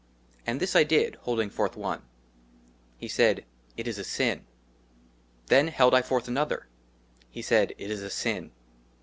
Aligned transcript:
AND 0.47 0.59
THIS 0.59 0.75
I 0.75 0.83
DID, 0.83 1.17
HOLDING 1.27 1.51
FORTH 1.51 1.77
ONE. 1.77 2.01
HE 2.97 3.07
SAID, 3.07 3.45
*' 3.59 3.77
IT 3.77 3.87
IS 3.87 3.99
A 3.99 4.03
SIN." 4.03 4.47
THEN 5.45 5.67
HELD 5.67 5.93
I 5.93 6.01
FORTH 6.01 6.27
ANOTHER; 6.27 6.65
HE 7.29 7.43
SAID, 7.43 7.75
*' 7.75 7.77
IT 7.77 7.91
IS 7.91 8.01
A 8.01 8.09
SIN." 8.09 8.51